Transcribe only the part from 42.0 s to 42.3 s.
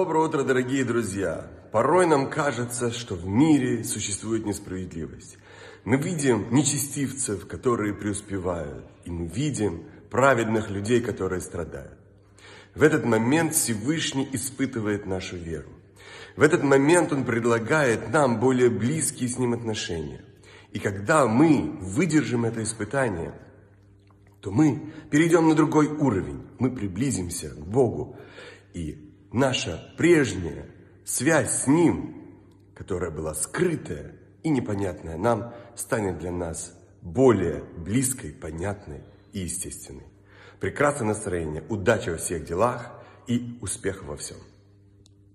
во